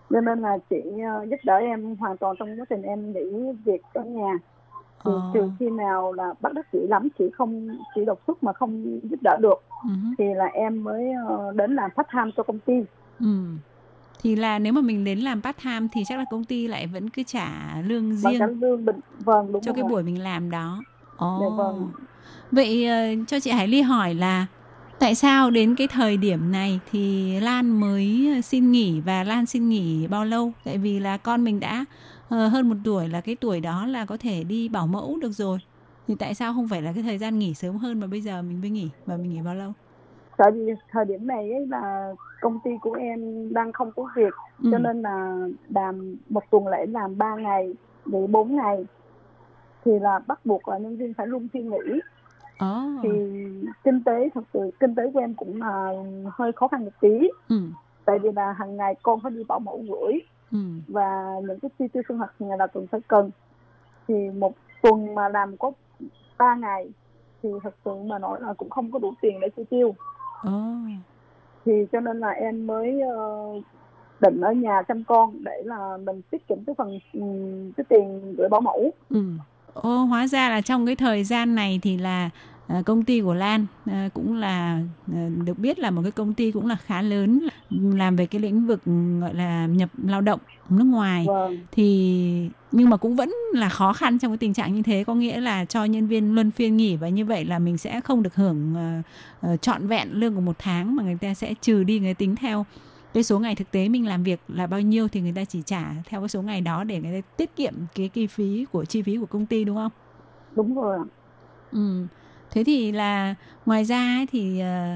cho 0.09 0.21
nên 0.21 0.39
là 0.39 0.57
chị 0.69 0.81
uh, 0.85 1.29
giúp 1.29 1.39
đỡ 1.43 1.55
em 1.55 1.95
hoàn 1.95 2.17
toàn 2.17 2.35
trong 2.39 2.59
quá 2.59 2.65
trình 2.69 2.81
em 2.81 3.13
nghỉ 3.13 3.51
việc 3.65 3.81
ở 3.93 4.03
nhà 4.03 4.33
thì 5.05 5.11
Ờ. 5.11 5.21
trừ 5.33 5.49
khi 5.59 5.69
nào 5.69 6.13
là 6.13 6.33
bắt 6.41 6.53
đắc 6.53 6.65
dĩ 6.73 6.79
lắm 6.89 7.07
chị 7.19 7.25
không 7.37 7.67
chị 7.95 8.01
đột 8.05 8.19
xuất 8.27 8.43
mà 8.43 8.53
không 8.53 8.99
giúp 9.09 9.19
đỡ 9.23 9.37
được 9.41 9.63
Ừ. 9.83 9.89
thì 10.17 10.25
là 10.33 10.45
em 10.45 10.83
mới 10.83 11.11
ờ, 11.27 11.53
đến 11.55 11.75
làm 11.75 11.89
part 11.97 12.07
time 12.13 12.31
cho 12.37 12.43
công 12.43 12.59
ty 12.59 12.73
Ừ. 13.19 13.27
Thì 14.23 14.35
là 14.35 14.59
nếu 14.59 14.73
mà 14.73 14.81
mình 14.81 15.03
đến 15.03 15.19
làm 15.19 15.41
part 15.41 15.57
time 15.63 15.87
thì 15.91 16.03
chắc 16.07 16.19
là 16.19 16.25
công 16.31 16.43
ty 16.43 16.67
lại 16.67 16.87
vẫn 16.87 17.09
cứ 17.09 17.23
trả 17.23 17.49
lương 17.87 18.15
riêng 18.15 18.39
cả 18.39 18.47
lương 18.47 18.85
bình 18.85 18.99
vâng 19.19 19.51
đúng 19.51 19.61
cho 19.63 19.73
cái 19.73 19.81
rồi. 19.81 19.89
buổi 19.89 20.03
mình 20.03 20.21
làm 20.23 20.51
đó. 20.51 20.81
Dạ 21.19 21.47
vâng. 21.57 21.91
Vậy 22.51 22.87
ờ, 22.87 23.23
cho 23.27 23.39
chị 23.39 23.51
Hải 23.51 23.67
Ly 23.67 23.81
hỏi 23.81 24.13
là 24.13 24.45
tại 24.99 25.15
sao 25.15 25.51
đến 25.51 25.75
cái 25.75 25.87
thời 25.87 26.17
điểm 26.17 26.51
này 26.51 26.79
thì 26.91 27.39
Lan 27.39 27.79
mới 27.79 28.29
xin 28.43 28.71
nghỉ 28.71 29.01
và 29.01 29.23
Lan 29.23 29.45
xin 29.45 29.69
nghỉ 29.69 30.07
bao 30.07 30.25
lâu? 30.25 30.51
Tại 30.65 30.77
vì 30.77 30.99
là 30.99 31.17
con 31.17 31.43
mình 31.43 31.59
đã 31.59 31.85
hơn 32.37 32.69
một 32.69 32.75
tuổi 32.83 33.09
là 33.09 33.21
cái 33.21 33.35
tuổi 33.35 33.59
đó 33.59 33.85
là 33.85 34.05
có 34.05 34.17
thể 34.19 34.43
đi 34.43 34.69
bảo 34.69 34.87
mẫu 34.87 35.17
được 35.21 35.31
rồi. 35.31 35.57
Thì 36.07 36.15
tại 36.19 36.33
sao 36.33 36.53
không 36.53 36.67
phải 36.67 36.81
là 36.81 36.91
cái 36.93 37.03
thời 37.03 37.17
gian 37.17 37.39
nghỉ 37.39 37.53
sớm 37.53 37.77
hơn 37.77 37.99
mà 37.99 38.07
bây 38.07 38.21
giờ 38.21 38.41
mình 38.41 38.61
mới 38.61 38.69
nghỉ 38.69 38.89
và 39.05 39.17
mình 39.17 39.29
nghỉ 39.33 39.41
bao 39.45 39.55
lâu? 39.55 39.73
tại 40.37 40.51
vì 40.51 40.73
thời 40.91 41.05
điểm 41.05 41.27
này 41.27 41.51
ấy 41.51 41.67
là 41.67 42.13
công 42.41 42.59
ty 42.63 42.71
của 42.81 42.93
em 42.93 43.19
đang 43.53 43.71
không 43.71 43.91
có 43.95 44.09
việc 44.15 44.33
Ừ. 44.63 44.69
cho 44.71 44.77
nên 44.77 45.01
là 45.01 45.37
làm 45.69 46.15
một 46.29 46.43
tuần 46.51 46.67
lễ 46.67 46.85
làm 46.85 47.17
3 47.17 47.35
ngày 47.35 47.73
nghỉ 48.05 48.27
4 48.27 48.55
ngày 48.55 48.85
thì 49.85 49.91
là 49.99 50.19
bắt 50.27 50.45
buộc 50.45 50.67
là 50.67 50.77
nhân 50.77 50.97
viên 50.97 51.13
phải 51.13 51.27
luân 51.27 51.47
phiên 51.53 51.69
nghỉ 51.69 51.99
Ồ. 52.59 52.81
thì 53.03 53.09
kinh 53.83 54.03
tế 54.03 54.29
thật 54.33 54.43
sự 54.53 54.71
kinh 54.79 54.95
tế 54.95 55.03
của 55.13 55.19
em 55.19 55.33
cũng 55.33 55.61
là 55.61 55.93
hơi 56.33 56.51
khó 56.51 56.67
khăn 56.67 56.85
một 56.85 56.91
tí 57.01 57.29
Ừ. 57.49 57.61
tại 58.05 58.19
vì 58.19 58.29
là 58.35 58.51
hàng 58.53 58.77
ngày 58.77 58.95
con 59.03 59.19
phải 59.23 59.31
đi 59.31 59.43
bảo 59.47 59.59
mẫu 59.59 59.83
gửi 59.89 60.19
Ừ. 60.51 60.57
và 60.87 61.35
những 61.47 61.59
cái 61.59 61.69
chi 61.79 61.85
tiêu 61.93 62.03
sinh 62.07 62.17
hoạt 62.17 62.31
hàng 62.39 62.49
ngày 62.49 62.57
là 62.57 62.67
cần 62.67 62.87
phải 62.87 63.01
cần 63.07 63.31
thì 64.07 64.29
một 64.29 64.53
tuần 64.81 65.15
mà 65.15 65.29
làm 65.29 65.57
có 65.57 65.71
3 66.37 66.55
ngày 66.55 66.89
thì 67.43 67.49
thật 67.63 67.75
sự 67.85 67.95
mà 67.95 68.19
nói 68.19 68.39
là 68.41 68.53
cũng 68.53 68.69
không 68.69 68.91
có 68.91 68.99
đủ 68.99 69.13
tiền 69.21 69.39
để 69.39 69.49
chi 69.57 69.63
tiêu 69.69 69.95
Ồ. 70.43 70.51
thì 71.65 71.71
cho 71.91 71.99
nên 71.99 72.19
là 72.19 72.29
em 72.29 72.67
mới 72.67 73.01
ờ, 73.01 73.47
định 74.19 74.41
ở 74.41 74.51
nhà 74.51 74.81
chăm 74.87 75.03
con 75.03 75.43
để 75.43 75.61
là 75.65 75.97
mình 75.97 76.21
tiết 76.31 76.47
kiệm 76.47 76.57
cái 76.67 76.75
phần 76.77 76.99
ừm, 77.13 77.71
cái 77.71 77.83
tiền 77.89 78.35
gửi 78.37 78.49
bảo 78.49 78.61
mẫu 78.61 78.91
Ừ. 79.09 79.23
Ồ, 79.73 79.89
hóa 79.97 80.27
ra 80.27 80.49
là 80.49 80.61
trong 80.61 80.85
cái 80.85 80.95
thời 80.95 81.23
gian 81.23 81.55
này 81.55 81.79
thì 81.81 81.97
là 81.97 82.29
à, 82.73 82.81
công 82.85 83.03
ty 83.03 83.21
của 83.21 83.33
Lan 83.33 83.65
à, 83.85 84.09
cũng 84.13 84.35
là 84.35 84.81
à, 85.13 85.29
được 85.45 85.59
biết 85.59 85.79
là 85.79 85.91
một 85.91 86.01
cái 86.01 86.11
công 86.11 86.33
ty 86.33 86.51
cũng 86.51 86.67
là 86.67 86.75
khá 86.75 87.01
lớn 87.01 87.47
làm 87.69 88.15
về 88.15 88.25
cái 88.25 88.41
lĩnh 88.41 88.67
vực 88.67 88.81
gọi 89.21 89.33
là 89.33 89.65
nhập 89.65 89.89
lao 90.03 90.21
động 90.21 90.39
nước 90.69 90.83
ngoài 90.83 91.25
vâng 91.27 91.57
thì 91.71 92.49
nhưng 92.71 92.89
mà 92.89 92.97
cũng 92.97 93.15
vẫn 93.15 93.33
là 93.53 93.69
khó 93.69 93.93
khăn 93.93 94.19
trong 94.19 94.31
cái 94.31 94.37
tình 94.37 94.53
trạng 94.53 94.73
như 94.73 94.81
thế 94.81 95.03
có 95.03 95.15
nghĩa 95.15 95.41
là 95.41 95.65
cho 95.65 95.85
nhân 95.85 96.07
viên 96.07 96.35
luân 96.35 96.51
phiên 96.51 96.77
nghỉ 96.77 96.95
và 96.95 97.09
như 97.09 97.25
vậy 97.25 97.45
là 97.45 97.59
mình 97.59 97.77
sẽ 97.77 98.01
không 98.01 98.23
được 98.23 98.35
hưởng 98.35 98.75
uh, 99.45 99.61
trọn 99.61 99.87
vẹn 99.87 100.09
lương 100.11 100.35
của 100.35 100.41
một 100.41 100.55
tháng 100.59 100.95
mà 100.95 101.03
người 101.03 101.17
ta 101.21 101.33
sẽ 101.33 101.53
trừ 101.61 101.83
đi 101.83 101.99
người 101.99 102.13
tính 102.13 102.35
theo 102.35 102.65
cái 103.13 103.23
số 103.23 103.39
ngày 103.39 103.55
thực 103.55 103.71
tế 103.71 103.89
mình 103.89 104.07
làm 104.07 104.23
việc 104.23 104.39
là 104.47 104.67
bao 104.67 104.81
nhiêu 104.81 105.07
thì 105.07 105.21
người 105.21 105.33
ta 105.35 105.45
chỉ 105.45 105.61
trả 105.65 105.85
theo 106.05 106.21
cái 106.21 106.29
số 106.29 106.41
ngày 106.41 106.61
đó 106.61 106.83
để 106.83 107.01
người 107.01 107.21
ta 107.21 107.27
tiết 107.37 107.55
kiệm 107.55 107.73
cái 107.95 108.07
chi 108.07 108.27
phí 108.27 108.65
của 108.71 108.85
chi 108.85 109.01
phí 109.01 109.17
của 109.17 109.25
công 109.25 109.45
ty 109.45 109.63
đúng 109.63 109.75
không? 109.75 109.91
đúng 110.55 110.75
rồi. 110.75 110.99
Ừ. 111.71 112.05
Thế 112.51 112.63
thì 112.63 112.91
là 112.91 113.35
ngoài 113.65 113.85
ra 113.85 113.97
ấy 113.97 114.25
thì 114.31 114.59
ờ, 114.59 114.87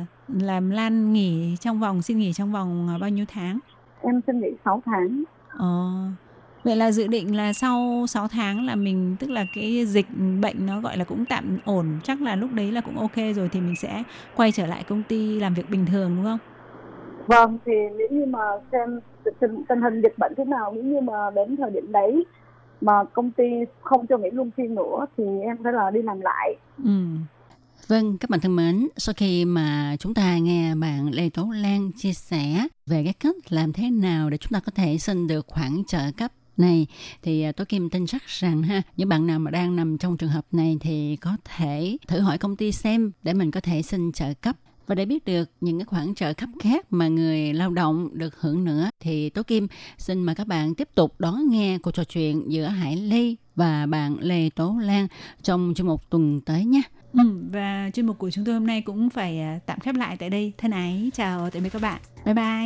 làm 0.41 0.69
Lan 0.69 1.13
nghỉ 1.13 1.55
trong 1.59 1.79
vòng 1.79 2.01
xin 2.01 2.17
nghỉ 2.17 2.33
trong 2.33 2.51
vòng 2.51 2.87
ờ, 2.93 2.97
bao 2.99 3.09
nhiêu 3.09 3.25
tháng? 3.27 3.59
em 4.01 4.21
xin 4.27 4.39
nghỉ 4.41 4.47
6 4.65 4.81
tháng 4.85 5.23
Ờ. 5.59 5.67
Vậy 6.63 6.75
là 6.75 6.91
dự 6.91 7.07
định 7.07 7.35
là 7.35 7.53
sau 7.53 8.05
6 8.07 8.27
tháng 8.27 8.65
là 8.65 8.75
mình 8.75 9.15
tức 9.19 9.29
là 9.29 9.45
cái 9.55 9.85
dịch 9.85 10.05
bệnh 10.41 10.65
nó 10.65 10.81
gọi 10.81 10.97
là 10.97 11.03
cũng 11.03 11.25
tạm 11.29 11.57
ổn, 11.65 11.85
chắc 12.03 12.21
là 12.21 12.35
lúc 12.35 12.49
đấy 12.53 12.71
là 12.71 12.81
cũng 12.81 12.97
ok 12.97 13.15
rồi 13.35 13.49
thì 13.51 13.61
mình 13.61 13.75
sẽ 13.75 14.03
quay 14.35 14.51
trở 14.51 14.65
lại 14.65 14.83
công 14.89 15.03
ty 15.03 15.39
làm 15.39 15.53
việc 15.53 15.69
bình 15.69 15.85
thường 15.85 16.11
đúng 16.15 16.25
không? 16.25 16.37
vâng 17.27 17.57
thì 17.65 17.71
nếu 17.97 18.07
như 18.11 18.25
mà 18.25 18.39
xem 18.71 18.99
tình, 19.39 19.63
tình 19.69 19.81
hình 19.81 20.01
dịch 20.01 20.17
bệnh 20.17 20.33
thế 20.37 20.45
nào 20.45 20.71
nếu 20.75 20.83
như 20.83 21.01
mà 21.01 21.29
đến 21.35 21.55
thời 21.57 21.71
điểm 21.71 21.91
đấy 21.91 22.25
mà 22.81 23.03
công 23.13 23.31
ty 23.31 23.43
không 23.81 24.07
cho 24.07 24.17
nghỉ 24.17 24.29
luân 24.31 24.51
phiên 24.57 24.75
nữa 24.75 25.05
thì 25.17 25.23
em 25.43 25.57
phải 25.63 25.73
là 25.73 25.91
đi 25.91 26.01
làm 26.01 26.21
lại 26.21 26.55
Ừ. 26.83 26.91
Vâng, 27.87 28.17
các 28.17 28.29
bạn 28.29 28.39
thân 28.39 28.55
mến, 28.55 28.87
sau 28.97 29.13
khi 29.17 29.45
mà 29.45 29.95
chúng 29.99 30.13
ta 30.13 30.37
nghe 30.37 30.75
bạn 30.75 31.13
Lê 31.13 31.29
Tố 31.29 31.49
Lan 31.51 31.91
chia 31.91 32.13
sẻ 32.13 32.67
về 32.85 33.03
cái 33.03 33.13
cách 33.13 33.35
làm 33.49 33.73
thế 33.73 33.89
nào 33.89 34.29
để 34.29 34.37
chúng 34.37 34.51
ta 34.51 34.59
có 34.59 34.71
thể 34.75 34.97
xin 34.97 35.27
được 35.27 35.47
khoản 35.47 35.83
trợ 35.87 36.11
cấp 36.17 36.31
này 36.57 36.87
thì 37.21 37.41
à, 37.41 37.51
tôi 37.51 37.65
Kim 37.65 37.89
tin 37.89 38.07
chắc 38.07 38.27
rằng 38.27 38.63
ha 38.63 38.81
những 38.97 39.09
bạn 39.09 39.27
nào 39.27 39.39
mà 39.39 39.51
đang 39.51 39.75
nằm 39.75 39.97
trong 39.97 40.17
trường 40.17 40.29
hợp 40.29 40.45
này 40.51 40.77
thì 40.81 41.15
có 41.15 41.37
thể 41.43 41.97
thử 42.07 42.19
hỏi 42.19 42.37
công 42.37 42.55
ty 42.55 42.71
xem 42.71 43.11
để 43.23 43.33
mình 43.33 43.51
có 43.51 43.61
thể 43.61 43.81
xin 43.81 44.11
trợ 44.11 44.33
cấp 44.33 44.55
và 44.87 44.95
để 44.95 45.05
biết 45.05 45.25
được 45.25 45.49
những 45.61 45.79
cái 45.79 45.85
khoản 45.85 46.15
trợ 46.15 46.33
cấp 46.33 46.49
khác 46.59 46.85
mà 46.89 47.07
người 47.07 47.53
lao 47.53 47.71
động 47.71 48.09
được 48.13 48.41
hưởng 48.41 48.63
nữa 48.63 48.89
thì 48.99 49.29
Tố 49.29 49.43
Kim 49.43 49.67
xin 49.97 50.23
mời 50.23 50.35
các 50.35 50.47
bạn 50.47 50.75
tiếp 50.75 50.89
tục 50.95 51.15
đón 51.19 51.49
nghe 51.49 51.77
cuộc 51.77 51.91
trò 51.91 52.03
chuyện 52.03 52.51
giữa 52.51 52.65
Hải 52.65 52.95
Ly 52.95 53.35
và 53.55 53.85
bạn 53.85 54.17
Lê 54.19 54.49
Tố 54.49 54.77
Lan 54.81 55.07
trong 55.43 55.73
chương 55.75 55.87
mục 55.87 56.09
tuần 56.09 56.41
tới 56.41 56.65
nhé. 56.65 56.81
Ừ, 57.17 57.39
và 57.51 57.89
chuyên 57.93 58.05
mục 58.05 58.17
của 58.17 58.31
chúng 58.31 58.45
tôi 58.45 58.53
hôm 58.53 58.67
nay 58.67 58.81
cũng 58.81 59.09
phải 59.09 59.39
à, 59.39 59.59
tạm 59.65 59.79
khép 59.79 59.95
lại 59.95 60.17
tại 60.17 60.29
đây. 60.29 60.53
Thân 60.57 60.71
ái 60.71 61.11
chào 61.13 61.49
tạm 61.49 61.63
biệt 61.63 61.69
các 61.69 61.81
bạn. 61.81 62.01
Bye 62.25 62.33
bye. 62.33 62.63